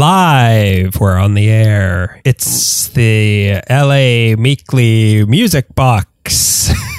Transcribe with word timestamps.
Live, 0.00 0.98
we're 0.98 1.18
on 1.18 1.34
the 1.34 1.50
air. 1.50 2.22
It's 2.24 2.88
the 2.88 3.60
LA 3.68 4.34
Meekly 4.40 5.26
Music 5.26 5.74
Box. 5.74 6.72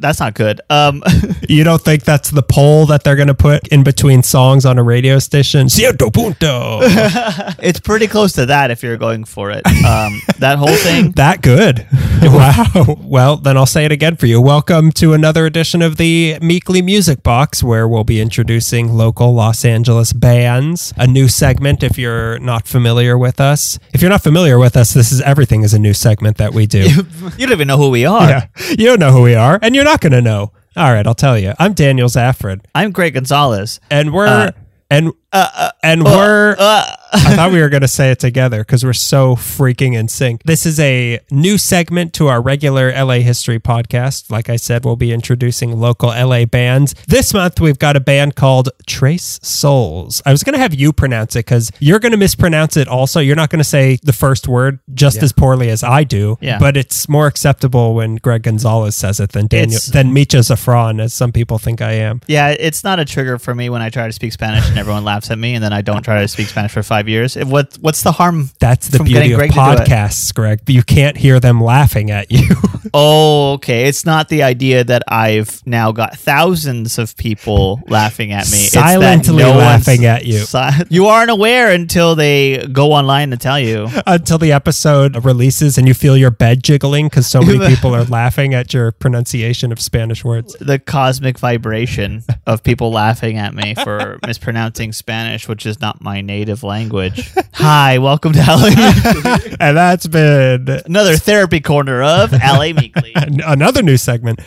That's 0.00 0.18
not 0.18 0.32
good. 0.32 0.62
Um, 0.70 1.02
you 1.48 1.62
don't 1.62 1.82
think 1.82 2.04
that's 2.04 2.30
the 2.30 2.42
poll 2.42 2.86
that 2.86 3.04
they're 3.04 3.16
going 3.16 3.28
to 3.28 3.34
put 3.34 3.68
in 3.68 3.82
between 3.82 4.22
songs 4.22 4.64
on 4.64 4.78
a 4.78 4.82
radio 4.82 5.18
station? 5.18 5.66
Ciento 5.66 6.10
punto. 6.10 6.78
it's 7.62 7.80
pretty 7.80 8.06
close 8.06 8.32
to 8.32 8.46
that 8.46 8.70
if 8.70 8.82
you're 8.82 8.96
going 8.96 9.24
for 9.24 9.50
it. 9.50 9.66
Um, 9.66 10.22
that 10.38 10.56
whole 10.56 10.74
thing. 10.74 11.10
that 11.16 11.42
good. 11.42 11.86
wow. 12.22 12.96
Well, 12.98 13.36
then 13.36 13.58
I'll 13.58 13.66
say 13.66 13.84
it 13.84 13.92
again 13.92 14.16
for 14.16 14.24
you. 14.24 14.40
Welcome 14.40 14.90
to 14.92 15.12
another 15.12 15.44
edition 15.44 15.82
of 15.82 15.98
the 15.98 16.38
Meekly 16.40 16.80
Music 16.80 17.22
Box, 17.22 17.62
where 17.62 17.86
we'll 17.86 18.04
be 18.04 18.22
introducing 18.22 18.94
local 18.94 19.34
Los 19.34 19.66
Angeles 19.66 20.14
bands. 20.14 20.94
A 20.96 21.06
new 21.06 21.28
segment 21.28 21.82
if 21.82 21.98
you're 21.98 22.38
not 22.38 22.66
familiar 22.66 23.18
with 23.18 23.38
us. 23.38 23.78
If 23.92 24.00
you're 24.00 24.10
not 24.10 24.22
familiar 24.22 24.58
with 24.58 24.78
us, 24.78 24.94
this 24.94 25.12
is 25.12 25.20
everything 25.20 25.62
is 25.62 25.74
a 25.74 25.78
new 25.78 25.92
segment 25.92 26.38
that 26.38 26.54
we 26.54 26.66
do. 26.66 26.88
you 26.88 27.46
don't 27.46 27.52
even 27.52 27.68
know 27.68 27.76
who 27.76 27.90
we 27.90 28.06
are. 28.06 28.28
Yeah. 28.30 28.46
You 28.70 28.86
don't 28.86 29.00
know 29.00 29.12
who 29.12 29.20
we 29.20 29.34
are, 29.34 29.58
and 29.60 29.74
you're 29.74 29.84
not 29.84 29.89
going 29.98 30.12
to 30.12 30.22
know. 30.22 30.52
All 30.76 30.92
right, 30.92 31.04
I'll 31.04 31.14
tell 31.14 31.36
you. 31.36 31.52
I'm 31.58 31.72
Daniel 31.72 32.08
Zaffred. 32.08 32.64
I'm 32.74 32.92
Greg 32.92 33.14
Gonzalez. 33.14 33.80
And 33.90 34.12
we're 34.12 34.26
uh, 34.26 34.52
and 34.88 35.12
uh, 35.32 35.48
uh, 35.54 35.70
and 35.82 36.02
uh, 36.02 36.04
we're 36.04 36.56
uh. 36.58 36.96
I 37.12 37.34
thought 37.34 37.50
we 37.50 37.60
were 37.60 37.68
going 37.68 37.80
to 37.80 37.88
say 37.88 38.12
it 38.12 38.20
together 38.20 38.60
because 38.60 38.84
we're 38.84 38.92
so 38.92 39.34
freaking 39.34 39.94
in 39.94 40.06
sync. 40.06 40.44
This 40.44 40.64
is 40.64 40.78
a 40.78 41.18
new 41.32 41.58
segment 41.58 42.12
to 42.14 42.28
our 42.28 42.40
regular 42.40 42.92
LA 42.92 43.14
history 43.14 43.58
podcast. 43.58 44.30
Like 44.30 44.48
I 44.48 44.54
said, 44.54 44.84
we'll 44.84 44.94
be 44.94 45.12
introducing 45.12 45.76
local 45.76 46.10
LA 46.10 46.44
bands. 46.44 46.94
This 47.08 47.34
month, 47.34 47.60
we've 47.60 47.80
got 47.80 47.96
a 47.96 48.00
band 48.00 48.36
called 48.36 48.68
Tres 48.86 49.40
Souls. 49.42 50.22
I 50.24 50.30
was 50.30 50.44
going 50.44 50.52
to 50.52 50.60
have 50.60 50.72
you 50.72 50.92
pronounce 50.92 51.34
it 51.34 51.46
because 51.46 51.72
you're 51.80 51.98
going 51.98 52.12
to 52.12 52.18
mispronounce 52.18 52.76
it 52.76 52.86
also. 52.86 53.18
You're 53.18 53.34
not 53.34 53.50
going 53.50 53.58
to 53.58 53.64
say 53.64 53.98
the 54.04 54.12
first 54.12 54.46
word 54.46 54.78
just 54.94 55.16
yeah. 55.16 55.24
as 55.24 55.32
poorly 55.32 55.68
as 55.68 55.82
I 55.82 56.04
do, 56.04 56.38
yeah. 56.40 56.60
but 56.60 56.76
it's 56.76 57.08
more 57.08 57.26
acceptable 57.26 57.94
when 57.94 58.16
Greg 58.16 58.44
Gonzalez 58.44 58.94
says 58.94 59.18
it 59.18 59.32
than 59.32 59.48
Daniel, 59.48 59.76
it's, 59.76 59.86
than 59.86 60.14
Micha 60.14 60.40
Zafran, 60.40 61.02
as 61.02 61.12
some 61.12 61.32
people 61.32 61.58
think 61.58 61.82
I 61.82 61.92
am. 61.92 62.20
Yeah, 62.28 62.50
it's 62.50 62.84
not 62.84 63.00
a 63.00 63.04
trigger 63.04 63.36
for 63.40 63.52
me 63.52 63.68
when 63.68 63.82
I 63.82 63.90
try 63.90 64.06
to 64.06 64.12
speak 64.12 64.32
Spanish 64.32 64.68
and 64.68 64.78
everyone 64.78 65.02
laughs 65.02 65.19
at 65.28 65.38
me, 65.38 65.54
and 65.54 65.64
then 65.64 65.72
I 65.72 65.82
don't 65.82 66.02
try 66.02 66.20
to 66.20 66.28
speak 66.28 66.46
Spanish 66.46 66.70
for 66.70 66.84
five 66.84 67.08
years. 67.08 67.36
What 67.36 67.76
what's 67.80 68.04
the 68.04 68.12
harm? 68.12 68.50
That's 68.60 68.88
the 68.88 69.02
beauty 69.02 69.32
of 69.32 69.40
podcasts, 69.40 70.32
Greg. 70.32 70.60
You 70.68 70.84
can't 70.84 71.16
hear 71.16 71.40
them 71.40 71.60
laughing 71.60 72.12
at 72.12 72.30
you. 72.30 72.54
oh, 72.94 73.54
okay. 73.54 73.86
It's 73.86 74.04
not 74.04 74.28
the 74.28 74.42
idea 74.44 74.84
that 74.84 75.02
I've 75.08 75.60
now 75.66 75.92
got 75.92 76.16
thousands 76.16 76.98
of 76.98 77.16
people 77.16 77.80
laughing 77.88 78.32
at 78.32 78.44
me. 78.50 78.58
Silently 78.58 79.36
no 79.36 79.50
laughing 79.56 80.04
at 80.04 80.24
you. 80.26 80.38
Si- 80.38 80.84
you 80.88 81.06
aren't 81.06 81.30
aware 81.30 81.70
until 81.70 82.14
they 82.14 82.66
go 82.68 82.92
online 82.92 83.30
to 83.30 83.36
tell 83.36 83.58
you. 83.58 83.88
Until 84.06 84.38
the 84.38 84.52
episode 84.52 85.24
releases 85.24 85.78
and 85.78 85.88
you 85.88 85.94
feel 85.94 86.16
your 86.16 86.30
bed 86.30 86.62
jiggling 86.62 87.06
because 87.06 87.26
so 87.26 87.40
many 87.40 87.58
people 87.74 87.94
are 87.94 88.04
laughing 88.04 88.54
at 88.54 88.72
your 88.72 88.92
pronunciation 88.92 89.72
of 89.72 89.80
Spanish 89.80 90.24
words. 90.24 90.56
The 90.60 90.78
cosmic 90.78 91.38
vibration 91.38 92.24
of 92.46 92.62
people 92.62 92.90
laughing 92.90 93.36
at 93.36 93.54
me 93.54 93.74
for 93.74 94.18
mispronouncing 94.26 94.92
Spanish, 94.92 95.09
which 95.48 95.66
is 95.66 95.80
not 95.80 96.00
my 96.00 96.20
native 96.20 96.62
language. 96.62 97.30
Hi, 97.54 97.98
welcome 97.98 98.32
to 98.32 98.38
LA. 98.38 98.68
and 99.60 99.76
that's 99.76 100.06
been 100.06 100.68
another 100.86 101.16
therapy 101.16 101.60
corner 101.60 102.00
of 102.02 102.32
LA 102.32 102.72
Meekly. 102.72 103.12
another 103.14 103.82
new 103.82 103.96
segment. 103.96 104.40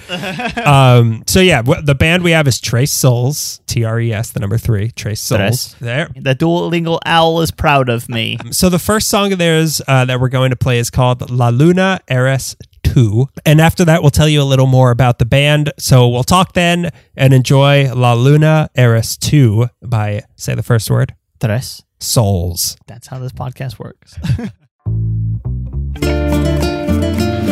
um, 0.66 1.24
so 1.28 1.42
yeah, 1.42 1.62
the 1.62 1.96
band 1.96 2.24
we 2.24 2.32
have 2.32 2.48
is 2.48 2.62
Tres 2.62 2.92
Souls, 2.92 3.60
T 3.68 3.84
R 3.84 4.00
E 4.00 4.14
S, 4.14 4.32
the 4.32 4.40
number 4.40 4.58
three, 4.58 4.92
Tres 4.92 5.20
Souls. 5.20 5.76
There, 5.82 6.10
the 6.16 6.34
Duolingo 6.34 7.00
owl 7.06 7.42
is 7.42 7.52
proud 7.52 7.90
of 7.90 8.08
me. 8.08 8.38
So 8.52 8.70
the 8.70 8.80
first 8.80 9.10
song 9.10 9.34
of 9.34 9.40
theirs 9.40 9.82
uh, 9.88 10.06
that 10.06 10.22
we're 10.22 10.30
going 10.30 10.52
to 10.52 10.56
play 10.56 10.80
is 10.80 10.90
called 10.90 11.30
La 11.30 11.50
Luna 11.50 12.00
Eres 12.08 12.56
Tú. 12.94 13.28
And 13.46 13.60
after 13.60 13.84
that, 13.86 14.02
we'll 14.02 14.12
tell 14.12 14.30
you 14.30 14.42
a 14.42 14.44
little 14.44 14.68
more 14.68 14.92
about 14.92 15.18
the 15.18 15.26
band. 15.26 15.72
So 15.80 16.08
we'll 16.08 16.24
talk 16.24 16.54
then 16.54 16.92
and 17.16 17.34
enjoy 17.34 17.92
La 17.94 18.14
Luna 18.14 18.70
Eres 18.76 19.18
Tú 19.18 19.68
by, 19.82 20.24
say 20.36 20.54
the 20.54 20.64
first 20.64 20.92
word. 20.92 21.16
Tres. 21.40 21.84
Souls. 22.00 22.78
That's 22.86 23.08
how 23.08 23.18
this 23.20 23.32
podcast 23.32 23.80
works. 23.80 24.16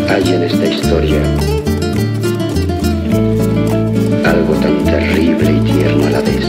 Hay 0.10 0.34
en 0.34 0.44
esta 0.44 0.66
historia 0.66 1.22
algo 4.26 4.54
tan 4.56 4.84
terrible 4.84 5.52
y 5.54 5.60
tierno 5.72 6.08
a 6.08 6.10
la 6.10 6.22
vez 6.22 6.46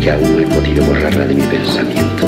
que 0.00 0.10
aún 0.12 0.32
no 0.32 0.38
he 0.38 0.46
podido 0.46 0.84
borrarla 0.86 1.26
de 1.26 1.34
mi 1.34 1.42
pensamiento 1.42 2.27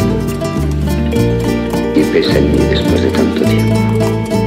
y 2.00 2.04
pesa 2.04 2.38
en 2.38 2.52
mí 2.52 2.58
después 2.70 3.02
de 3.02 3.10
tanto 3.10 3.42
tiempo. 3.42 4.39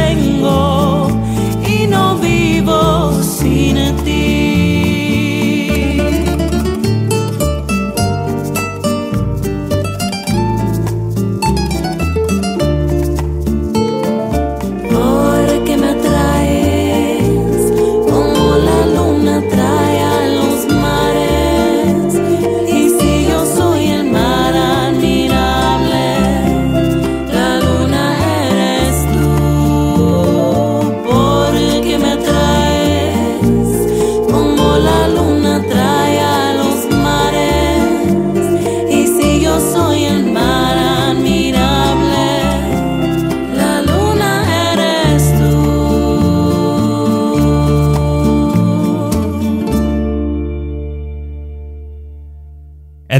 tengo 0.00 1.08
y 1.66 1.86
no 1.86 2.16
vivo 2.16 3.12
sin 3.22 3.76
ti. 4.04 4.29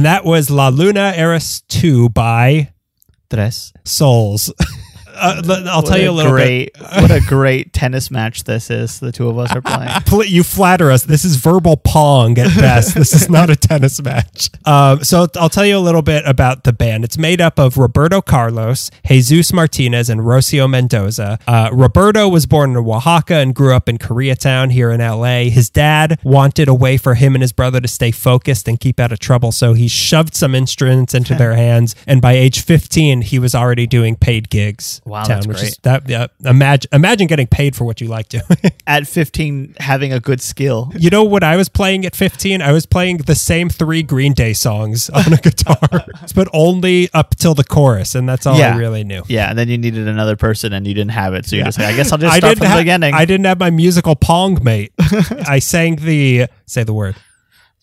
And 0.01 0.07
that 0.07 0.25
was 0.25 0.49
La 0.49 0.69
Luna 0.69 1.13
Eres 1.15 1.63
Tú 1.69 2.09
by 2.09 2.73
Tres. 3.29 3.75
Souls. 3.85 4.51
uh, 5.21 5.63
I'll 5.69 5.83
What 5.83 5.87
tell 5.87 5.99
you 6.01 6.11
a 6.11 6.13
little 6.13 6.33
great, 6.33 6.71
what 6.79 7.11
a 7.11 7.21
great 7.21 7.73
tennis 7.73 8.11
match 8.11 8.45
this 8.45 8.71
is. 8.71 9.01
The 9.01 9.13
two 9.13 9.29
of 9.29 9.39
us 9.39 9.55
are 9.55 9.63
playing. 9.63 9.91
You 10.31 10.43
flatter 10.43 10.91
us. 10.91 11.05
This 11.05 11.25
is 11.25 11.37
verbal 11.37 11.77
pong 11.77 12.39
at 12.39 12.55
best. 12.57 12.95
this 12.95 13.15
is 13.15 13.29
not 13.31 13.49
a 13.49 13.57
tennis 13.57 14.03
match. 14.03 14.51
Um, 14.65 15.03
so 15.11 15.27
I'll 15.37 15.49
tell 15.49 15.65
you 15.65 15.77
a 15.77 15.81
little 15.81 16.03
bit 16.03 16.25
about 16.27 16.65
the 16.65 16.73
band. 16.73 17.05
It's 17.05 17.17
made 17.19 17.41
up 17.41 17.59
of 17.59 17.79
Roberto 17.79 18.21
Carlos, 18.21 18.91
Jesus 19.07 19.53
Martinez, 19.53 20.09
and 20.11 20.21
Rocio 20.21 20.69
Mendoza. 20.69 21.39
Uh, 21.47 21.71
Roberto 21.73 22.29
was 22.29 22.47
born 22.47 22.71
in 22.73 22.77
Oaxaca 22.77 23.37
and 23.37 23.55
grew 23.55 23.75
up 23.75 23.89
in 23.89 23.99
Koreatown 23.99 24.71
here 24.73 24.91
in 24.91 25.01
LA. 25.01 25.45
His 25.51 25.71
dad 25.71 26.19
wanted 26.23 26.69
a 26.69 26.75
way 26.75 26.97
for 26.97 27.15
him 27.15 27.35
and 27.35 27.43
his 27.43 27.53
brother 27.53 27.81
to 27.81 27.89
stay 27.89 28.11
focused 28.11 28.69
and 28.69 28.79
keep 28.79 29.01
out 29.01 29.13
of 29.13 29.19
trouble, 29.19 29.53
so 29.53 29.73
he 29.73 29.89
shoved 29.89 30.35
some 30.35 30.55
instruments 30.55 31.15
into 31.15 31.35
their 31.35 31.55
hands. 31.55 31.95
And 32.07 32.21
by 32.21 32.33
age 32.33 32.61
15, 32.63 33.23
he 33.23 33.39
was 33.39 33.55
already 33.55 33.87
doing 33.87 34.17
paid 34.17 34.51
gigs. 34.51 35.01
Wow, 35.11 35.25
town, 35.25 35.39
that's 35.39 35.47
which 35.49 35.57
great. 35.59 35.69
Is, 35.73 35.79
that 35.83 36.09
yeah, 36.09 36.29
imagine 36.45 36.89
imagine 36.93 37.27
getting 37.27 37.49
paid 37.49 37.75
for 37.75 37.85
what 37.85 38.01
you 38.01 38.07
like 38.07 38.29
doing. 38.29 38.45
At 38.87 39.07
15, 39.09 39.75
having 39.81 40.13
a 40.13 40.21
good 40.21 40.41
skill. 40.41 40.93
You 40.97 41.11
know 41.11 41.25
what 41.25 41.43
I 41.43 41.57
was 41.57 41.69
playing 41.69 42.07
at 42.07 42.17
15? 42.17 42.63
I 42.63 42.73
was 42.73 42.87
playing 42.87 43.19
the 43.19 43.35
same 43.35 43.69
three 43.69 44.03
Green 44.03 44.33
Day 44.33 44.53
songs 44.53 45.11
on 45.21 45.33
a 45.33 45.37
guitar, 45.37 46.05
but 46.35 46.49
only 46.53 47.09
up 47.13 47.35
till 47.37 47.55
the 47.55 47.65
chorus, 47.65 48.15
and 48.15 48.29
that's 48.29 48.47
all 48.47 48.57
Yeah. 48.57 48.75
I 48.75 48.79
really 48.79 49.05
knew. 49.05 49.23
Yeah, 49.29 49.51
and 49.51 49.59
then 49.59 49.69
you 49.69 49.79
needed 49.79 50.09
another 50.09 50.37
person 50.37 50.73
and 50.73 50.87
you 50.87 50.95
didn't 50.95 51.11
have 51.13 51.35
it. 51.35 51.47
So 51.47 51.57
you're 51.57 51.65
just 51.65 51.79
like, 51.79 51.89
I 51.89 51.97
guess 51.97 52.13
I'll 52.13 52.19
just 52.19 52.37
start 52.37 52.59
from 52.59 52.69
the 52.69 52.77
beginning. 52.77 53.13
I 53.15 53.25
didn't 53.25 53.47
have 53.47 53.59
my 53.59 53.71
musical 53.71 54.15
pong 54.17 54.63
mate. 54.63 54.93
I 55.47 55.59
sang 55.59 55.97
the 55.97 56.47
say 56.67 56.85
the 56.85 56.95
word 56.95 57.17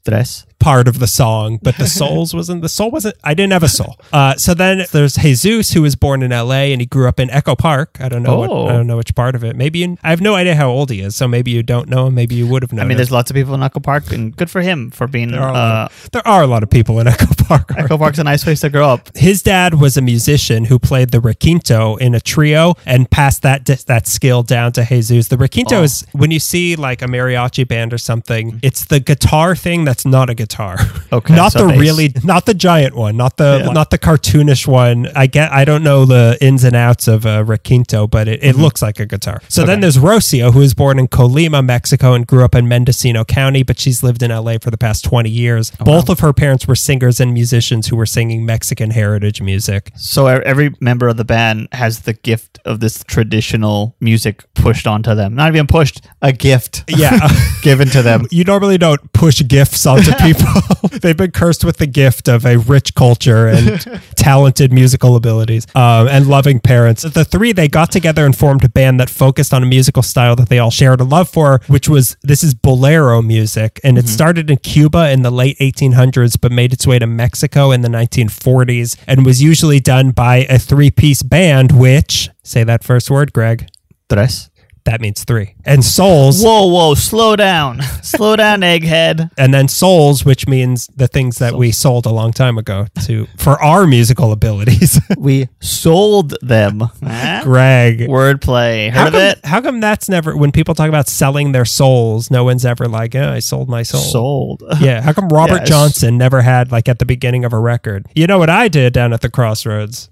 Tres. 0.05 0.46
Part 0.59 0.87
of 0.87 0.99
the 0.99 1.07
song, 1.07 1.59
but 1.61 1.77
the 1.77 1.87
souls 1.99 2.33
wasn't 2.33 2.61
the 2.61 2.69
soul 2.69 2.91
wasn't. 2.91 3.15
I 3.23 3.33
didn't 3.33 3.53
have 3.53 3.63
a 3.63 3.67
soul. 3.69 3.99
Uh, 4.11 4.35
so 4.35 4.53
then 4.53 4.85
there's 4.91 5.15
Jesus, 5.15 5.71
who 5.73 5.81
was 5.81 5.95
born 5.95 6.23
in 6.23 6.31
L.A. 6.31 6.71
and 6.71 6.81
he 6.81 6.85
grew 6.87 7.07
up 7.07 7.19
in 7.19 7.29
Echo 7.29 7.55
Park. 7.55 7.97
I 7.99 8.09
don't 8.09 8.23
know. 8.23 8.43
Oh. 8.43 8.63
What, 8.63 8.71
I 8.71 8.77
don't 8.77 8.87
know 8.87 8.97
which 8.97 9.13
part 9.15 9.35
of 9.35 9.43
it. 9.43 9.55
Maybe 9.55 9.83
in, 9.83 9.97
I 10.03 10.09
have 10.09 10.21
no 10.21 10.35
idea 10.35 10.55
how 10.55 10.69
old 10.69 10.89
he 10.89 11.01
is. 11.01 11.15
So 11.15 11.27
maybe 11.27 11.51
you 11.51 11.63
don't 11.63 11.89
know 11.89 12.07
him. 12.07 12.15
Maybe 12.15 12.35
you 12.35 12.47
would 12.47 12.63
have 12.63 12.73
known. 12.73 12.81
I 12.81 12.83
mean, 12.85 12.91
him. 12.91 12.97
there's 12.97 13.11
lots 13.11 13.29
of 13.29 13.35
people 13.35 13.53
in 13.53 13.63
Echo 13.63 13.79
Park, 13.79 14.11
and 14.11 14.35
good 14.35 14.49
for 14.49 14.61
him 14.61 14.89
for 14.91 15.07
being. 15.07 15.31
There 15.31 15.41
are, 15.41 15.49
a 15.49 15.51
Uh, 15.51 15.55
lot 15.57 15.91
of, 15.91 16.11
there 16.11 16.27
are 16.27 16.43
a 16.43 16.47
lot 16.47 16.63
of 16.63 16.69
people 16.69 16.99
in 16.99 17.07
Echo 17.07 17.27
Park. 17.45 17.71
Echo 17.77 17.97
Park's 17.97 18.19
a 18.19 18.23
nice 18.23 18.43
place 18.43 18.61
to 18.61 18.69
grow 18.69 18.89
up. 18.89 19.15
His 19.15 19.41
dad 19.41 19.75
was 19.75 19.97
a 19.97 20.01
musician 20.01 20.65
who 20.65 20.79
played 20.79 21.09
the 21.11 21.19
requinto 21.19 21.99
in 21.99 22.15
a 22.15 22.19
trio 22.19 22.75
and 22.85 23.09
passed 23.09 23.41
that 23.43 23.65
that 23.87 24.07
skill 24.07 24.43
down 24.43 24.71
to 24.73 24.85
Jesus. 24.85 25.27
The 25.27 25.37
requinto 25.37 25.73
Oh. 25.79 25.83
is 25.83 26.05
when 26.13 26.31
you 26.31 26.39
see 26.39 26.75
like 26.75 27.01
a 27.01 27.05
mariachi 27.05 27.67
band 27.67 27.93
or 27.93 27.97
something, 27.97 28.59
it's 28.63 28.85
the 28.85 28.99
guitar 28.99 29.55
thing 29.55 29.83
that's 29.85 30.05
not 30.05 30.29
a 30.29 30.33
guitar. 30.33 30.46
Okay, 31.11 31.35
not 31.35 31.53
so 31.53 31.59
the 31.67 31.67
bass. 31.73 31.79
really, 31.79 32.13
not 32.25 32.45
the 32.45 32.53
giant 32.53 32.93
one, 32.95 33.15
not 33.15 33.37
the 33.37 33.63
Yeah. 33.65 33.71
not 33.71 33.91
the 33.91 33.97
cartoonish 33.97 34.67
one. 34.67 35.07
I 35.15 35.25
get, 35.27 35.51
I 35.53 35.63
don't 35.63 35.81
know 35.83 36.03
the 36.05 36.37
ins 36.41 36.63
and 36.65 36.75
outs 36.75 37.07
of 37.07 37.25
a 37.25 37.43
requinto, 37.45 38.09
but 38.09 38.27
it, 38.27 38.43
it 38.43 38.51
Mm-hmm. 38.53 38.61
looks 38.61 38.81
like 38.81 38.99
a 38.99 39.05
guitar. 39.05 39.41
So 39.47 39.63
then 39.65 39.79
there's 39.79 39.97
Rocio, 39.97 40.51
who 40.51 40.59
was 40.59 40.73
born 40.73 40.99
in 40.99 41.07
Colima, 41.07 41.63
Mexico, 41.65 42.13
and 42.13 42.27
grew 42.27 42.43
up 42.43 42.55
in 42.55 42.67
Mendocino 42.67 43.23
County, 43.23 43.63
but 43.63 43.79
she's 43.79 44.03
lived 44.03 44.21
in 44.21 44.31
LA 44.31 44.57
for 44.61 44.69
the 44.69 44.77
past 44.77 45.05
20 45.05 45.29
years. 45.29 45.71
Oh, 45.79 45.85
Both 45.85 46.09
of 46.09 46.19
her 46.19 46.33
parents 46.33 46.67
were 46.67 46.75
singers 46.75 47.19
and 47.21 47.33
musicians 47.33 47.87
who 47.87 47.95
were 47.95 48.05
singing 48.05 48.45
Mexican 48.45 48.91
heritage 48.91 49.41
music. 49.41 49.91
So 49.95 50.27
every 50.27 50.71
member 50.81 51.07
of 51.07 51.15
the 51.17 51.25
band 51.25 51.69
has 51.71 52.01
the 52.01 52.13
gift 52.13 52.59
of 52.65 52.79
this 52.81 53.03
traditional 53.05 53.95
music 54.01 54.43
pushed 54.55 54.87
onto 54.87 55.15
them. 55.15 55.35
Not 55.35 55.53
even 55.53 55.67
pushed, 55.67 56.01
a 56.21 56.33
gift. 56.33 56.83
Yeah. 56.89 57.17
given 57.61 57.87
to 57.89 58.01
them. 58.01 58.25
You 58.37 58.43
normally 58.43 58.77
don't 58.77 59.01
push 59.13 59.41
gifts 59.47 59.85
onto 59.85 60.11
people. 60.15 60.36
They've 61.01 61.17
been 61.17 61.31
cursed 61.31 61.63
with 61.63 61.77
the 61.77 61.87
gift 61.87 62.27
of 62.27 62.45
a 62.45 62.57
rich 62.57 62.95
culture 62.95 63.47
and 63.47 63.79
talented 64.15 64.71
musical 64.71 65.15
abilities 65.15 65.67
um, 65.75 66.07
and 66.07 66.27
loving 66.27 66.59
parents. 66.59 67.03
The 67.03 67.25
three, 67.25 67.51
they 67.51 67.67
got 67.67 67.91
together 67.91 68.25
and 68.25 68.35
formed 68.35 68.63
a 68.63 68.69
band 68.69 68.99
that 68.99 69.09
focused 69.09 69.53
on 69.53 69.63
a 69.63 69.65
musical 69.65 70.03
style 70.03 70.35
that 70.35 70.49
they 70.49 70.59
all 70.59 70.71
shared 70.71 71.01
a 71.01 71.03
love 71.03 71.29
for, 71.29 71.61
which 71.67 71.87
was 71.87 72.17
this 72.23 72.43
is 72.43 72.53
bolero 72.53 73.21
music. 73.21 73.79
And 73.83 73.97
it 73.97 74.07
started 74.07 74.49
in 74.49 74.57
Cuba 74.57 75.11
in 75.11 75.21
the 75.21 75.31
late 75.31 75.57
1800s, 75.59 76.39
but 76.39 76.51
made 76.51 76.73
its 76.73 76.87
way 76.87 76.99
to 76.99 77.07
Mexico 77.07 77.71
in 77.71 77.81
the 77.81 77.89
1940s 77.89 78.97
and 79.07 79.25
was 79.25 79.41
usually 79.41 79.79
done 79.79 80.11
by 80.11 80.45
a 80.49 80.59
three 80.59 80.91
piece 80.91 81.23
band, 81.23 81.71
which, 81.71 82.29
say 82.43 82.63
that 82.63 82.83
first 82.83 83.09
word, 83.09 83.33
Greg. 83.33 83.69
Tres. 84.09 84.49
That 84.87 85.01
means 85.01 85.25
three. 85.25 85.53
And 85.65 85.83
souls. 85.83 86.41
Whoa, 86.41 86.65
whoa, 86.67 86.93
slow 86.95 87.35
down. 87.35 87.81
slow 88.03 88.37
down, 88.37 88.61
egghead. 88.61 89.29
and 89.37 89.53
then 89.53 89.67
souls 89.67 90.23
which 90.23 90.47
means 90.47 90.87
the 90.95 91.09
things 91.09 91.39
that 91.39 91.55
we 91.55 91.71
sold 91.73 92.05
a 92.05 92.09
long 92.09 92.31
time 92.31 92.57
ago 92.57 92.87
to 93.05 93.27
for 93.37 93.61
our 93.61 93.85
musical 93.85 94.31
abilities 94.31 94.99
We 95.17 95.49
sold 95.59 96.35
them. 96.41 96.79
Huh? 97.03 97.41
greg 97.43 97.99
Wordplay. 98.07 98.89
Heard 98.91 98.93
how 98.97 99.07
of 99.07 99.13
come, 99.13 99.21
it? 99.21 99.39
how 99.45 99.61
come 99.61 99.79
that's 99.81 100.07
never 100.07 100.37
when 100.37 100.53
people 100.53 100.73
talk 100.73 100.87
about 100.87 101.09
selling 101.09 101.51
their 101.51 101.65
souls 101.65 102.31
no 102.31 102.45
one's 102.45 102.63
ever 102.65 102.87
like 102.87 103.13
oh, 103.15 103.29
i 103.33 103.39
sold 103.39 103.67
my 103.67 103.83
soul 103.83 103.99
Sold. 104.01 104.63
yeah 104.79 105.01
how 105.01 105.11
come 105.11 105.27
robert 105.27 105.59
Yes. 105.61 105.69
johnson 105.69 106.17
never 106.17 106.41
had 106.41 106.71
like 106.71 106.87
at 106.87 106.99
the 106.99 107.05
beginning 107.05 107.43
of 107.43 107.51
a 107.51 107.59
record 107.59 108.05
you 108.15 108.25
know 108.25 108.39
what 108.39 108.49
i 108.49 108.69
did 108.69 108.93
down 108.93 109.11
at 109.11 109.19
the 109.21 109.29
crossroads 109.29 110.09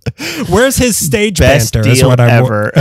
where's 0.50 0.75
his 0.77 0.98
stage 0.98 1.39
Best 1.39 1.74
banter 1.74 1.89
is 1.89 2.04
what 2.04 2.19
i'm 2.19 2.30
ever. 2.44 2.72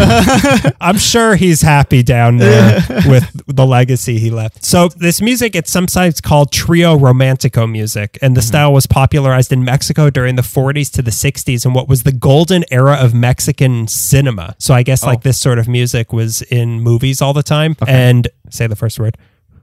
I'm 0.80 0.98
sure 0.98 1.36
he's 1.36 1.62
happy 1.62 1.83
down 2.02 2.38
there 2.38 2.80
with 3.06 3.30
the 3.46 3.66
legacy 3.66 4.18
he 4.18 4.30
left. 4.30 4.64
So 4.64 4.88
this 4.88 5.20
music, 5.20 5.54
it's 5.54 5.70
sometimes 5.70 6.20
called 6.20 6.52
trio 6.52 6.96
romantico 6.96 7.66
music, 7.66 8.18
and 8.20 8.36
the 8.36 8.40
mm-hmm. 8.40 8.48
style 8.48 8.72
was 8.72 8.86
popularized 8.86 9.52
in 9.52 9.64
Mexico 9.64 10.10
during 10.10 10.36
the 10.36 10.42
40s 10.42 10.90
to 10.92 11.02
the 11.02 11.10
60s, 11.10 11.64
and 11.64 11.74
what 11.74 11.88
was 11.88 12.02
the 12.02 12.12
golden 12.12 12.64
era 12.70 12.94
of 12.94 13.14
Mexican 13.14 13.86
cinema. 13.88 14.56
So 14.58 14.74
I 14.74 14.82
guess 14.82 15.04
like 15.04 15.18
oh. 15.18 15.22
this 15.22 15.38
sort 15.38 15.58
of 15.58 15.68
music 15.68 16.12
was 16.12 16.42
in 16.42 16.80
movies 16.80 17.22
all 17.22 17.32
the 17.32 17.42
time. 17.42 17.76
And 17.86 18.28
say 18.50 18.66
the 18.66 18.76
first 18.76 18.98
word. 18.98 19.16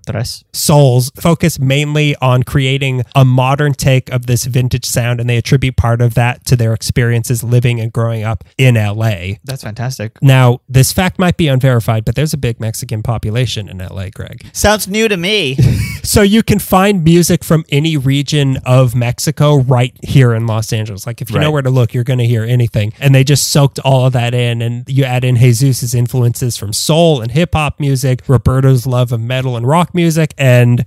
Tres. 0.10 0.43
Souls 0.53 1.12
focus 1.20 1.60
mainly 1.60 2.15
on 2.17 2.43
creating 2.43 3.03
a 3.15 3.25
modern 3.25 3.74
take 3.74 4.12
of 4.12 4.25
this 4.25 4.46
vintage 4.46 4.86
sound, 4.86 5.20
and 5.20 5.29
they 5.29 5.38
attribute 5.38 5.77
part 5.77 6.01
of 6.01 6.13
that 6.15 6.46
to 6.46 6.55
their 6.55 6.74
experiences 6.74 7.43
living 7.43 7.79
and 7.79 7.91
growing 7.93 8.24
up 8.24 8.43
in 8.58 8.75
LA. 8.75 9.36
That's 9.43 9.63
fantastic. 9.63 10.22
Now, 10.22 10.62
this 10.67 10.91
fact 10.91 11.20
might 11.20 11.38
be 11.38 11.48
unverified, 11.48 12.05
but 12.05 12.15
there's 12.15 12.34
a 12.34 12.38
big 12.38 12.60
Mexican 12.60 13.03
population 13.03 13.70
in 13.70 13.77
LA, 13.77 14.10
Greg. 14.10 14.50
Sounds 14.53 14.88
new 14.88 15.08
to 15.08 15.17
me. 15.17 15.58
So 16.03 16.24
you 16.24 16.43
can 16.43 16.60
find 16.60 17.03
music 17.03 17.43
from 17.43 17.63
any 17.70 17.96
region 17.96 18.58
of 18.65 18.96
Mexico 18.96 19.60
right 19.60 19.96
here 20.03 20.34
in 20.34 20.48
Los 20.48 20.74
Angeles. 20.74 21.05
Like 21.05 21.22
if 21.22 21.29
you 21.29 21.39
know 21.39 21.51
where 21.51 21.62
to 21.62 21.70
look, 21.70 21.93
you're 21.93 22.03
going 22.03 22.20
to 22.20 22.25
hear 22.25 22.43
anything. 22.43 22.91
And 23.00 23.13
they 23.13 23.24
just 23.24 23.50
soaked 23.51 23.79
all 23.79 24.08
of 24.08 24.13
that 24.13 24.34
in. 24.34 24.62
And 24.62 24.84
you 24.89 25.03
add 25.03 25.24
in 25.24 25.36
Jesus's 25.36 25.93
influences 25.93 26.58
from 26.58 26.74
soul 26.74 27.22
and 27.22 27.31
hip 27.31 27.53
hop 27.53 27.79
music, 27.79 28.24
Roberto's 28.27 28.88
love 28.88 29.12
of 29.12 29.22
metal 29.22 29.55
and 29.55 29.65
rock 29.65 29.91
music, 29.94 30.34
and 30.38 30.86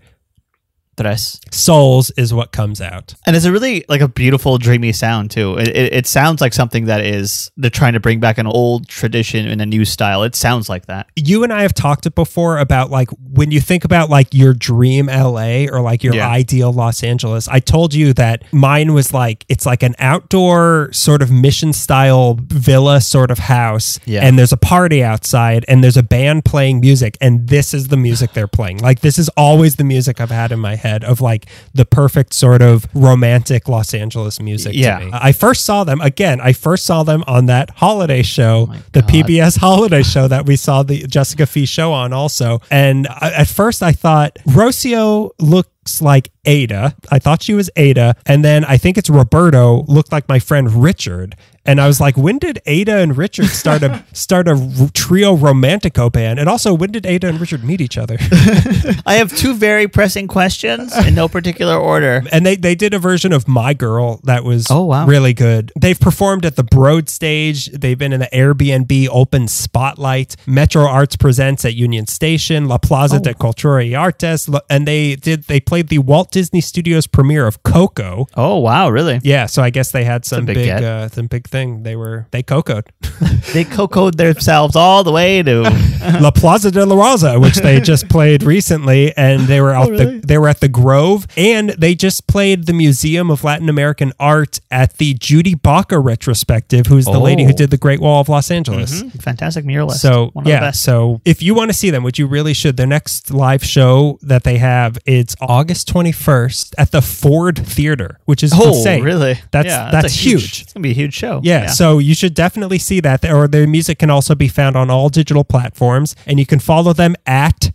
Tres. 0.97 1.41
souls 1.51 2.11
is 2.13 2.33
what 2.35 2.53
comes 2.53 2.81
out. 2.81 3.15
And 3.27 3.35
it's 3.37 3.45
a 3.45 3.53
really 3.53 3.85
like 3.89 4.01
a 4.01 4.09
beautiful, 4.09 4.59
dreamy 4.59 4.93
sound 4.93 5.31
too. 5.31 5.57
It, 5.59 5.69
it, 5.69 5.93
it 5.93 6.07
sounds 6.07 6.41
like 6.41 6.53
something 6.55 6.87
that 6.87 7.01
is 7.05 7.51
they're 7.57 7.71
trying 7.71 7.93
to 7.95 8.01
bring 8.01 8.21
back 8.21 8.39
an 8.39 8.47
old 8.47 8.89
tradition 8.89 9.47
in 9.47 9.61
a 9.61 9.67
new 9.67 9.85
style. 9.85 10.23
It 10.23 10.35
sounds 10.35 10.69
like 10.69 10.87
that. 10.87 11.09
you 11.17 11.43
and 11.45 11.53
I 11.53 11.63
have 11.63 11.75
talked 11.75 12.07
it 12.07 12.15
before 12.15 12.59
about 12.59 12.91
like 12.91 13.09
when 13.33 13.51
you 13.51 13.61
think 13.61 13.85
about 13.85 14.11
like 14.11 14.29
your 14.33 14.55
dream 14.55 15.07
LA 15.07 15.67
or 15.71 15.81
like 15.81 16.03
your 16.05 16.15
Yeah. 16.15 16.29
ideal 16.29 16.73
Los 16.73 17.03
Angeles. 17.03 17.49
I 17.49 17.61
told 17.61 17.95
you 17.95 18.13
that 18.15 18.45
mine 18.53 18.93
was 18.95 19.13
like 19.13 19.45
it's 19.49 19.67
like 19.67 19.83
an 19.83 19.95
outdoor 19.99 20.89
sort 20.93 21.23
of 21.23 21.31
mission 21.31 21.73
style 21.73 22.39
villa 22.41 23.01
sort 23.01 23.31
of 23.31 23.39
house 23.39 23.99
Yeah. 24.05 24.21
and 24.27 24.39
there's 24.39 24.53
a 24.53 24.57
party 24.57 25.03
outside 25.03 25.65
and 25.69 25.83
there's 25.83 25.97
a 25.97 26.03
band 26.03 26.45
playing 26.45 26.81
music 26.81 27.17
and 27.21 27.49
this 27.49 27.73
is 27.75 27.89
the 27.89 27.97
music 27.97 28.33
they're 28.33 28.47
playing. 28.49 28.79
Like 28.79 29.01
this 29.01 29.19
is 29.19 29.29
always 29.31 29.77
the 29.77 29.85
music 29.85 30.21
I've 30.21 30.31
had 30.31 30.53
in 30.53 30.61
my 30.61 30.77
head 30.77 30.84
of 30.85 31.21
like 31.23 31.47
the 31.73 31.85
perfect 31.87 32.35
sort 32.35 32.61
of 32.61 32.87
romantic 32.95 33.69
Los 33.69 33.95
Angeles 33.95 34.39
music 34.41 34.75
Yeah. 34.75 34.99
to 34.99 35.05
me. 35.07 35.11
I 35.15 35.33
first 35.33 35.65
saw 35.65 35.85
them 35.85 36.01
again, 36.03 36.41
I 36.41 36.53
first 36.53 36.85
saw 36.85 37.03
them 37.05 37.25
on 37.27 37.47
that 37.47 37.71
holiday 37.71 38.23
show, 38.23 38.69
oh 38.71 38.77
the 38.93 39.01
PBS 39.01 39.59
holiday 39.59 40.03
show 40.03 40.29
that 40.29 40.45
we 40.47 40.57
saw 40.57 40.83
the 40.83 41.07
Jessica 41.07 41.47
Fee 41.47 41.65
show 41.67 41.93
on 41.93 42.13
also. 42.13 42.61
And 42.71 43.09
I, 43.09 43.33
at 43.37 43.49
first 43.49 43.83
I 43.83 43.93
thought 43.93 44.37
Rocio 44.47 45.31
looks 45.39 46.01
like 46.03 46.31
Ada. 46.45 46.95
I 47.11 47.19
thought 47.19 47.43
she 47.43 47.55
was 47.55 47.71
Ada. 47.77 48.17
And 48.27 48.45
then 48.45 48.65
I 48.65 48.77
think 48.77 48.99
it's 48.99 49.09
Roberto 49.11 49.85
looked 49.87 50.13
like 50.13 50.29
my 50.29 50.39
friend 50.39 50.83
Richard. 50.83 51.37
And 51.67 51.81
I 51.81 51.87
was 51.87 51.99
like, 52.01 52.17
when 52.17 52.39
did 52.39 52.61
Ada 52.67 52.97
and 52.99 53.17
Richard 53.17 53.47
start 53.47 53.83
a 53.83 54.05
start 54.13 54.49
a 54.49 54.53
r- 54.53 54.89
trio 54.93 55.35
romantico 55.35 56.11
band? 56.11 56.39
And 56.39 56.49
also, 56.49 56.75
when 56.75 56.93
did 56.93 57.07
Ada 57.07 57.29
and 57.29 57.41
Richard 57.41 57.65
meet 57.65 57.81
each 57.81 57.97
other? 57.97 58.17
I 59.07 59.15
have 59.15 59.35
two 59.35 59.55
very 59.55 59.89
pressing 59.89 60.29
questions 60.29 60.95
in 61.07 61.15
no 61.15 61.29
particular 61.29 61.77
order. 61.77 62.23
and 62.33 62.45
they 62.45 62.57
they 62.57 62.75
did 62.75 62.93
a 62.95 62.99
version 62.99 63.33
of 63.33 63.49
My 63.49 63.73
Girl 63.75 64.21
that 64.25 64.45
was 64.45 64.67
Oh, 64.71 64.85
wow. 64.85 65.07
really 65.07 65.33
good. 65.33 65.73
They've 65.81 65.99
performed 65.99 66.45
at 66.45 66.57
the 66.57 66.65
Broad 66.65 67.09
stage. 67.09 67.67
They've 67.71 67.99
been 67.99 68.13
in 68.13 68.21
the 68.21 68.29
Airbnb 68.33 69.09
Open 69.11 69.49
Spotlight. 69.49 70.37
Metro 70.47 70.83
Arts 70.87 71.17
presents 71.17 71.65
at 71.65 71.75
Union 71.75 72.07
Station, 72.07 72.69
La 72.69 72.79
Plaza 72.79 73.17
Oh. 73.17 73.21
de 73.21 73.35
Cultura 73.35 73.89
y 73.91 73.95
Artes, 73.95 74.49
and 74.69 74.87
they 74.87 75.17
did 75.17 75.45
they 75.45 75.61
played 75.61 75.89
the 75.89 75.99
Walt 75.99 76.31
Disney 76.31 76.61
Studios 76.61 77.07
premiere 77.07 77.47
of 77.47 77.63
Coco. 77.63 78.27
Oh 78.37 78.59
wow, 78.59 78.91
really? 78.91 79.21
Yeah, 79.23 79.47
so 79.47 79.63
I 79.63 79.71
guess 79.71 79.93
they 79.93 80.05
had 80.05 80.25
some 80.25 80.45
big 80.45 80.57
big, 80.57 80.67
get. 80.67 80.83
uh, 80.85 81.09
some 81.09 81.27
big 81.27 81.49
thing. 81.55 81.83
They 81.85 81.97
were 81.97 82.27
they 82.33 82.43
cocoed 82.43 82.87
They 83.55 83.65
cocoed 83.65 84.17
themselves 84.17 84.75
all 84.75 85.05
the 85.05 85.13
way 85.13 85.43
to. 85.43 85.63
La 86.21 86.31
Plaza 86.31 86.71
de 86.71 86.85
la 86.85 86.97
Raza, 86.97 87.41
which 87.41 87.57
they 87.67 87.81
just 87.93 88.09
played 88.09 88.43
recently, 88.43 89.17
and 89.17 89.43
they 89.43 89.61
were 89.61 89.73
out 89.73 89.87
Oh, 89.89 89.91
really? 89.91 90.19
the 90.19 90.27
they 90.27 90.39
were 90.39 90.49
at 90.49 90.61
the 90.61 90.69
Grove, 90.69 91.27
and 91.37 91.71
they 91.71 91.95
just 91.95 92.27
played 92.27 92.67
the 92.67 92.73
Museum 92.73 93.31
of 93.31 93.45
Latin 93.45 93.69
American 93.69 94.13
Art 94.19 94.59
at 94.71 94.95
the 94.99 95.15
Judy 95.15 95.55
Baca 95.55 95.99
retrospective, 95.99 96.87
who's 96.87 97.05
the 97.05 97.19
lady 97.21 97.45
who 97.45 97.51
Oh. 97.55 97.57
did 97.63 97.71
the 97.71 97.77
Great 97.79 98.01
Wall 98.01 98.21
of 98.21 98.29
Los 98.29 98.51
Angeles. 98.51 99.03
Mm-hmm. 99.03 99.19
Fantastic 99.19 99.65
muralist. 99.65 100.01
So 100.01 100.31
One 100.33 100.43
of 100.43 100.45
the 100.45 100.51
yeah, 100.51 100.61
best. 100.61 100.83
so 100.83 101.21
if 101.25 101.43
you 101.43 101.55
want 101.55 101.71
to 101.71 101.75
see 101.83 101.91
them, 101.91 102.03
which 102.03 102.19
you 102.19 102.27
really 102.27 102.55
should, 102.55 102.77
their 102.77 102.87
next 102.99 103.31
live 103.33 103.63
show 103.65 104.19
that 104.23 104.43
they 104.45 104.59
have 104.59 104.99
it's 105.07 105.35
August 105.41 105.89
twenty 105.89 106.13
first 106.13 106.75
at 106.77 106.91
the 106.91 107.01
Ford 107.03 107.57
Theater, 107.59 108.19
which 108.25 108.43
is 108.43 108.53
Oh, 108.55 108.69
insane. 108.77 109.05
really? 109.05 109.39
That's 109.53 109.69
Yeah, 109.69 109.91
that's, 109.91 110.15
a 110.15 110.19
huge. 110.19 110.63
It's 110.63 110.73
gonna 110.73 110.83
be 110.83 110.91
a 110.91 110.95
huge 110.95 111.15
show. 111.15 111.41
Yeah, 111.45 111.67
so 111.67 111.99
you 111.99 112.15
should 112.15 112.33
definitely 112.35 112.79
see 112.79 113.01
that. 113.01 113.25
Or 113.25 113.47
their 113.47 113.67
music 113.67 113.99
can 113.99 114.09
also 114.09 114.35
be 114.35 114.49
found 114.49 114.77
on 114.77 114.89
all 114.89 115.11
digital 115.11 115.45
platforms, 115.45 116.17
and 116.27 116.39
you 116.39 116.47
can 116.47 116.59
follow 116.59 116.93
them 116.95 117.17
at 117.27 117.74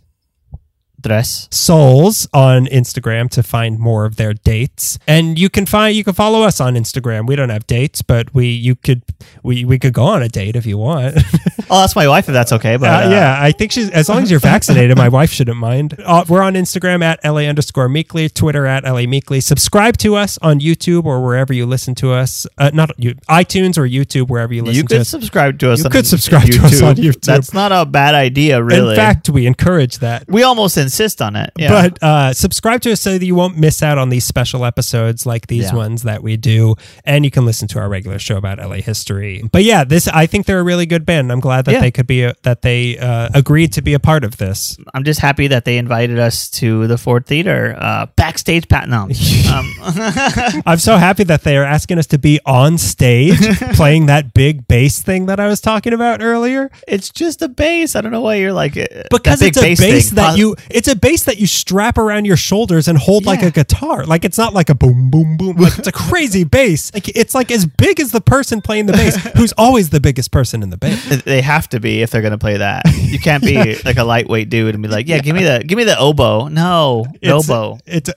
Tres. 1.02 1.48
Souls 1.50 2.28
on 2.32 2.66
Instagram 2.66 3.28
to 3.30 3.42
find 3.42 3.78
more 3.78 4.04
of 4.04 4.16
their 4.16 4.34
dates. 4.34 4.98
And 5.06 5.38
you 5.38 5.48
can 5.50 5.66
find 5.66 5.94
you 5.96 6.04
can 6.04 6.14
follow 6.14 6.42
us 6.42 6.60
on 6.60 6.74
Instagram. 6.74 7.26
We 7.26 7.36
don't 7.36 7.48
have 7.50 7.66
dates, 7.66 8.02
but 8.02 8.32
we 8.34 8.46
you 8.48 8.76
could 8.76 9.02
we 9.42 9.64
we 9.64 9.78
could 9.78 9.92
go 9.92 10.04
on 10.04 10.22
a 10.22 10.28
date 10.28 10.56
if 10.56 10.66
you 10.66 10.78
want. 10.78 11.16
I'll 11.70 11.84
ask 11.84 11.94
my 11.94 12.08
wife 12.08 12.28
if 12.28 12.32
that's 12.32 12.52
okay. 12.52 12.76
But 12.76 12.88
Uh, 13.04 13.06
uh, 13.06 13.10
yeah, 13.10 13.36
I 13.40 13.52
think 13.52 13.72
she's 13.72 13.90
as 13.90 14.08
long 14.08 14.22
as 14.22 14.30
you're 14.30 14.40
vaccinated, 14.40 14.96
my 14.96 15.08
wife 15.08 15.30
shouldn't 15.30 15.56
mind. 15.58 15.94
Uh, 16.04 16.24
we're 16.28 16.42
on 16.42 16.54
Instagram 16.54 17.02
at 17.02 17.20
LA 17.24 17.42
underscore 17.42 17.88
meekly, 17.88 18.28
Twitter 18.28 18.66
at 18.66 18.84
LA 18.84 19.02
meekly. 19.06 19.40
Subscribe 19.40 19.96
to 19.98 20.16
us 20.16 20.38
on 20.42 20.60
YouTube 20.60 21.04
or 21.04 21.22
wherever 21.24 21.52
you 21.52 21.66
listen 21.66 21.94
to 21.96 22.12
us. 22.12 22.46
Uh, 22.58 22.70
not 22.74 22.90
you, 22.98 23.14
iTunes 23.28 23.78
or 23.78 23.82
YouTube, 23.88 24.28
wherever 24.28 24.52
you 24.52 24.62
listen 24.62 24.76
you 24.76 24.82
to 24.82 24.88
could 24.88 25.00
us. 25.02 25.08
subscribe 25.08 25.58
to 25.60 25.70
us. 25.70 25.84
You 25.84 25.90
could 25.90 26.06
subscribe 26.06 26.46
to 26.50 26.58
us 26.64 26.82
on 26.82 26.96
YouTube. 26.96 27.20
That's 27.22 27.54
not 27.54 27.70
a 27.72 27.86
bad 27.86 28.14
idea, 28.14 28.62
really. 28.62 28.90
In 28.90 28.96
fact, 28.96 29.28
we 29.30 29.46
encourage 29.46 29.98
that. 29.98 30.28
we 30.28 30.42
almost 30.42 30.76
insist 30.90 31.22
on 31.22 31.36
it. 31.36 31.50
Yeah. 31.56 31.68
But 31.70 32.02
uh, 32.02 32.32
subscribe 32.34 32.80
to 32.82 32.90
us 32.92 33.00
so 33.00 33.16
that 33.16 33.24
you 33.24 33.36
won't 33.36 33.56
miss 33.56 33.80
out 33.82 33.96
on 33.96 34.08
these 34.08 34.24
special 34.24 34.64
episodes 34.64 35.24
like 35.24 35.46
these 35.46 35.70
Yeah. 35.70 35.76
ones 35.76 36.02
that 36.02 36.20
we 36.22 36.36
do, 36.36 36.74
and 37.04 37.24
you 37.24 37.30
can 37.30 37.44
listen 37.46 37.68
to 37.68 37.78
our 37.78 37.88
regular 37.88 38.18
show 38.18 38.36
about 38.36 38.58
LA 38.58 38.76
history. 38.82 39.42
But 39.52 39.62
yeah, 39.62 39.84
this 39.84 40.08
I 40.08 40.26
think 40.26 40.46
they're 40.46 40.58
a 40.58 40.64
really 40.64 40.86
good 40.86 41.06
band. 41.06 41.30
I'm 41.30 41.38
glad 41.40 41.64
that 41.66 41.72
Yeah. 41.74 41.80
they 41.80 41.90
could 41.92 42.06
be 42.08 42.24
a, 42.24 42.34
that 42.42 42.62
they 42.62 42.98
uh, 42.98 43.28
agreed 43.34 43.72
to 43.74 43.82
be 43.82 43.94
a 43.94 44.00
part 44.00 44.24
of 44.24 44.38
this. 44.38 44.76
I'm 44.94 45.04
just 45.04 45.20
happy 45.20 45.46
that 45.48 45.64
they 45.64 45.78
invited 45.78 46.18
us 46.18 46.50
to 46.60 46.86
the 46.88 46.98
Ford 46.98 47.24
Theater 47.26 47.76
uh, 47.78 48.06
backstage. 48.16 48.66
Pat, 48.68 48.88
no. 48.88 49.02
um, 49.54 49.66
I'm 50.66 50.78
so 50.78 50.96
happy 50.96 51.24
that 51.24 51.42
they 51.42 51.56
are 51.56 51.64
asking 51.64 51.98
us 51.98 52.06
to 52.08 52.18
be 52.18 52.40
on 52.44 52.78
stage 52.78 53.38
playing 53.74 54.06
that 54.06 54.34
big 54.34 54.66
bass 54.66 55.00
thing 55.02 55.26
that 55.26 55.38
I 55.38 55.46
was 55.46 55.60
talking 55.60 55.92
about 55.92 56.20
earlier. 56.22 56.70
it's 56.88 57.10
just 57.10 57.42
a 57.42 57.48
bass. 57.48 57.94
I 57.94 58.00
don't 58.00 58.12
know 58.12 58.20
why 58.22 58.36
you're 58.36 58.52
like 58.52 58.76
uh, 58.76 58.86
Because 59.10 59.40
it's 59.42 59.56
a 59.58 59.60
bass 59.76 60.08
thing. 60.10 60.16
that 60.16 60.36
you 60.38 60.56
it's 60.80 60.88
a 60.88 60.96
bass 60.96 61.24
that 61.24 61.36
you 61.36 61.46
strap 61.46 61.98
around 61.98 62.24
your 62.24 62.38
shoulders 62.38 62.88
and 62.88 62.96
hold 62.96 63.26
like 63.26 63.42
a 63.42 63.50
guitar. 63.50 64.06
Like 64.06 64.24
it's 64.24 64.38
not 64.38 64.54
like 64.54 64.70
a 64.70 64.74
boom 64.74 65.10
boom 65.10 65.36
boom. 65.36 65.56
Like 65.56 65.76
it's 65.78 65.88
a 65.88 65.92
crazy 66.08 66.42
bass. 66.42 66.90
Like 66.94 67.06
it's 67.14 67.34
like 67.34 67.50
as 67.50 67.66
big 67.66 68.00
as 68.00 68.12
the 68.12 68.22
person 68.22 68.62
playing 68.62 68.86
the 68.86 68.94
bass, 68.94 69.14
who's 69.36 69.52
always 69.58 69.90
the 69.90 70.00
biggest 70.00 70.32
person 70.32 70.62
in 70.62 70.70
the 70.70 70.78
band. 70.78 70.98
They 71.26 71.42
have 71.42 71.68
to 71.68 71.80
be 71.80 72.00
if 72.00 72.10
they're 72.10 72.22
gonna 72.22 72.38
play 72.38 72.56
that. 72.56 72.84
You 72.96 73.18
can't 73.18 73.44
be 73.44 73.76
like 73.84 73.98
a 73.98 74.04
lightweight 74.04 74.48
dude 74.48 74.72
and 74.74 74.82
be 74.82 74.88
like, 74.88 75.06
"Yeah, 75.06 75.18
give 75.18 75.36
me 75.36 75.44
the 75.44 75.62
give 75.66 75.76
me 75.76 75.84
the 75.84 75.98
oboe." 75.98 76.48
No, 76.48 77.04
no 77.22 77.38
It's, 77.38 77.50
oboe. 77.50 77.78
It's 77.84 78.10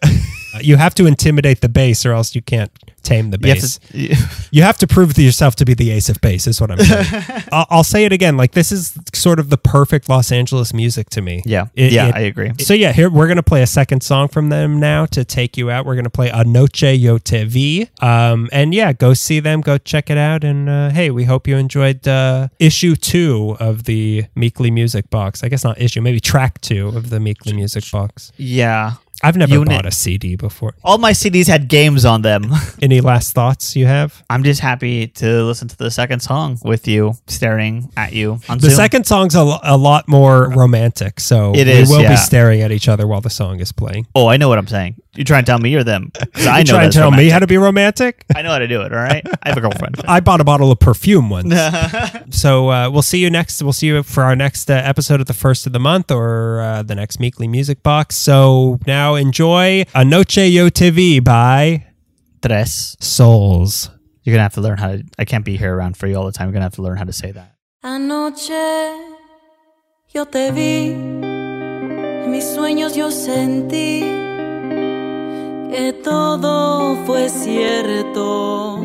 you 0.62 0.75
have 0.77 0.93
to 0.95 1.05
intimidate 1.05 1.62
the 1.62 1.69
bass, 1.69 2.05
or 2.05 2.13
else 2.13 2.36
you 2.36 2.41
can't 2.41 2.72
tame 3.03 3.31
the 3.31 3.38
You 3.41 3.50
have 3.50 3.57
bass. 3.62 3.79
to, 3.91 4.48
You 4.51 4.62
have 4.63 4.77
to 4.77 4.88
prove 4.88 5.13
to 5.15 5.22
yourself 5.22 5.55
to 5.57 5.65
be 5.65 5.74
the 5.74 5.89
ace 5.91 6.07
of 6.07 6.22
bass, 6.22 6.48
is 6.48 6.62
what 6.62 6.72
I'm 6.72 6.79
saying. 6.79 7.43
I'll, 7.51 7.65
I'll 7.69 7.83
say 7.83 8.05
it 8.05 8.13
again. 8.13 8.38
Like, 8.38 8.53
this 8.53 8.72
is 8.72 8.98
sort 9.13 9.39
of 9.39 9.50
the 9.50 9.57
perfect 9.57 10.07
Los 10.07 10.31
Angeles 10.31 10.74
music 10.74 11.10
to 11.10 11.22
me. 11.22 11.41
yeah, 11.45 11.65
It- 11.75 11.91
yeah, 11.91 12.07
it- 12.07 12.15
I 12.15 12.19
agree. 12.22 12.51
So, 12.60 12.74
yeah, 12.74 12.93
here 12.93 13.10
we're 13.10 13.27
going 13.27 13.36
to 13.38 13.43
play 13.43 13.62
a 13.62 13.67
second 13.67 14.03
song 14.03 14.29
from 14.29 14.48
them 14.50 14.79
now 14.79 15.05
to 15.07 15.25
take 15.25 15.57
you 15.57 15.69
out. 15.69 15.86
We're 15.86 15.95
going 15.95 16.03
to 16.05 16.10
play 16.10 16.29
Anoche 16.31 16.83
Yo 16.98 17.17
Te 17.17 17.43
Vi. 17.43 17.89
Um, 18.01 18.48
and 18.53 18.74
yeah, 18.74 18.93
go 18.93 19.13
see 19.13 19.41
them, 19.41 19.60
go 19.62 19.77
check 19.77 20.10
it 20.10 20.17
out. 20.17 20.43
And 20.45 20.69
uh, 20.69 20.89
hey, 20.91 21.10
we 21.10 21.25
hope 21.25 21.45
you 21.48 21.57
enjoyed 21.57 22.07
uh, 22.07 22.48
issue 22.60 22.95
two 22.95 23.57
of 23.60 23.83
the 23.83 24.25
Meekly 24.36 24.72
Music 24.72 25.10
Box. 25.10 25.43
I 25.43 25.50
guess 25.50 25.63
not 25.65 25.79
issue, 25.81 26.00
maybe 26.01 26.22
track 26.22 26.62
two 26.62 26.88
of 26.89 27.10
the 27.10 27.19
Meekly 27.19 27.51
Music 27.53 27.83
Box. 27.91 28.31
yeah, 28.38 28.93
I've 29.23 29.37
never 29.37 29.53
Unit. 29.53 29.69
bought 29.69 29.85
a 29.85 29.91
CD 29.91 30.35
before. 30.35 30.75
all 30.83 30.97
my 30.97 31.11
CDs 31.13 31.47
had 31.47 31.67
games 31.69 32.03
on 32.05 32.21
them. 32.21 32.51
Any 32.81 33.01
last 33.01 33.33
thoughts 33.33 33.75
you 33.75 33.85
have? 33.85 34.21
I'm 34.29 34.43
just 34.43 34.59
happy 34.59 35.07
to 35.07 35.43
listen 35.43 35.67
to 35.69 35.77
the 35.77 35.89
second 35.89 36.19
song 36.19 36.59
with 36.63 36.87
you, 36.87 37.13
staring 37.27 37.89
at 37.97 38.13
you 38.13 38.39
on 38.49 38.57
The 38.59 38.69
Zoom. 38.69 38.75
second 38.75 39.05
song's 39.07 39.35
a, 39.35 39.57
a 39.63 39.77
lot 39.77 40.07
more 40.07 40.49
romantic, 40.49 41.19
so 41.19 41.53
It 41.55 41.67
we 41.67 41.83
will 41.89 42.01
yeah. 42.03 42.09
be 42.09 42.17
staring 42.17 42.61
at 42.61 42.71
each 42.71 42.87
other 42.89 43.07
while 43.07 43.21
the 43.21 43.29
song 43.29 43.59
is 43.59 43.71
playing. 43.71 44.07
Oh, 44.13 44.27
I 44.27 44.37
know 44.37 44.49
what 44.49 44.57
I'm 44.57 44.67
saying. 44.67 44.95
You 45.15 45.23
try 45.23 45.37
and 45.37 45.45
tell 45.47 45.59
me 45.59 45.75
or 45.75 45.83
them? 45.83 46.11
I 46.35 46.59
you 46.59 46.65
know 46.65 46.73
try 46.73 46.83
and 46.85 46.91
tell 46.93 47.11
me 47.11 47.29
how 47.29 47.37
to 47.39 47.45
be 47.47 47.57
romantic? 47.57 48.25
I 48.35 48.41
know 48.41 48.49
how 48.49 48.57
to 48.59 48.67
do 48.67 48.81
it. 48.81 48.91
All 48.91 48.97
right. 48.99 49.23
I 49.43 49.49
have 49.49 49.57
a 49.57 49.61
girlfriend. 49.61 50.01
I 50.07 50.19
bought 50.21 50.41
a 50.41 50.43
bottle 50.43 50.71
of 50.71 50.79
perfume 50.79 51.29
once. 51.29 51.53
so 52.31 52.69
uh, 52.71 52.89
we'll 52.89 53.01
see 53.03 53.19
you 53.19 53.29
next. 53.29 53.61
We'll 53.61 53.73
see 53.73 53.87
you 53.87 54.01
for 54.03 54.23
our 54.23 54.35
next 54.35 54.69
uh, 54.71 54.73
episode 54.73 55.21
of 55.21 55.27
the 55.27 55.33
first 55.33 55.67
of 55.67 55.73
the 55.73 55.79
month 55.79 56.09
or 56.11 56.61
uh, 56.61 56.81
the 56.83 56.95
next 56.95 57.19
Meekly 57.19 57.47
Music 57.47 57.83
Box. 57.83 58.15
So 58.15 58.79
now 58.87 59.12
enjoy 59.15 59.86
Anoche 59.93 60.51
Yo 60.51 60.70
Te 60.70 60.91
Vi 60.91 61.20
by 61.20 61.86
Tres. 62.41 62.96
Souls. 63.00 63.89
You're 64.24 64.34
gonna 64.34 64.43
have 64.43 64.53
to 64.53 64.62
learn 64.62 64.77
how 64.77 64.88
to. 64.88 65.03
I 65.17 65.25
can't 65.25 65.46
be 65.46 65.58
here 65.58 65.75
around 65.75 65.98
for 65.98 66.08
you 66.08 66.15
all 66.15 66.25
the 66.25 66.32
time. 66.32 66.48
You're 66.48 66.53
gonna 66.53 66.65
have 66.65 66.75
to 66.75 66.82
learn 66.82 66.98
how 66.98 67.05
to 67.05 67.13
say 67.13 67.32
that. 67.32 67.55
Anoche 67.84 68.53
yo 70.13 70.25
te 70.25 70.51
vi, 70.51 70.91
en 70.91 72.32
mis 72.32 72.46
sueños 72.46 72.96
yo 72.96 73.10
sentí 73.12 74.01
que 75.72 75.93
todo 76.03 76.96
fue 77.05 77.29
cierto. 77.29 78.77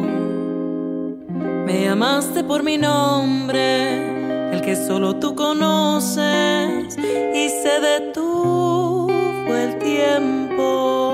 Me 1.67 1.85
llamaste 1.85 2.45
por 2.45 2.63
mi 2.63 2.79
nombre, 2.79 4.53
el 4.53 4.63
que 4.63 4.75
solo 4.75 5.17
tú 5.17 5.35
conoces, 5.35 6.97
y 6.97 7.49
se 7.63 7.81
detuvo 7.81 9.18
el 9.55 9.79
tiempo. 9.79 11.08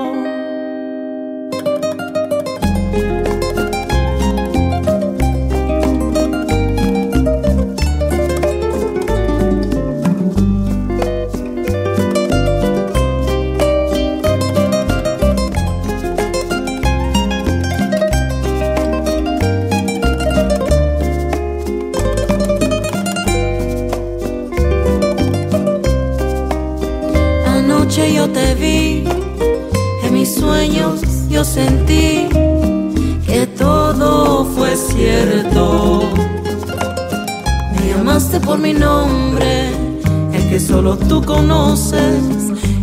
Que 40.55 40.61
solo 40.61 40.97
tú 40.97 41.21
conoces, 41.21 42.23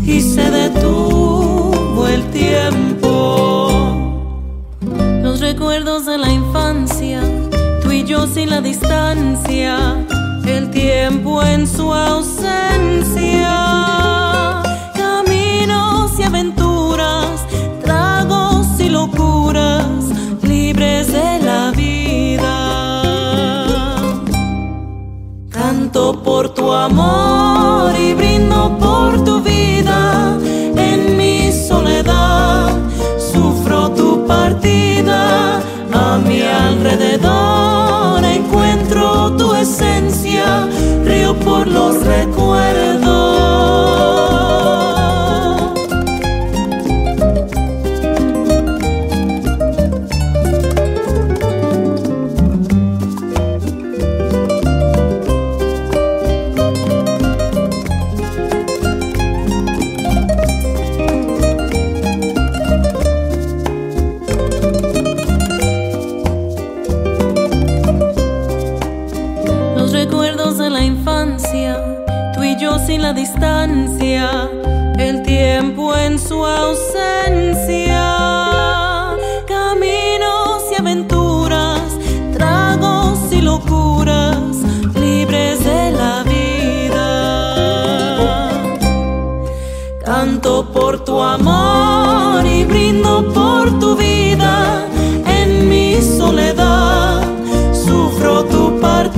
y 0.05 0.21
se 0.21 0.51
detuvo 0.51 2.07
el 2.07 2.23
tiempo. 2.31 3.71
Los 5.23 5.41
recuerdos 5.41 6.05
de 6.05 6.19
la 6.19 6.31
infancia, 6.31 7.23
tú 7.83 7.91
y 7.91 8.05
yo 8.05 8.27
sin 8.27 8.51
la 8.51 8.61
distancia, 8.61 10.05
el 10.45 10.71
tiempo 10.71 11.43
en 11.43 11.67
su 11.67 11.95
ausencia. 11.95 13.53
por 26.11 26.49
tu 26.49 26.73
amor 26.73 27.95
y 27.97 28.15
brindo 28.15 28.62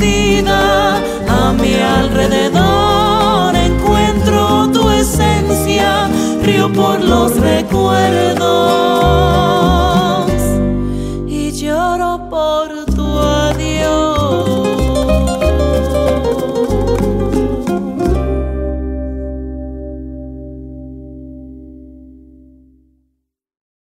a 0.07 1.53
mi 1.53 1.75
alrededor 1.75 3.55
encuentro 3.57 4.71
tu 4.73 4.91
esencia, 4.91 6.09
río 6.43 6.71
por 6.73 7.03
los 7.03 7.37
recuerdos. 7.37 8.94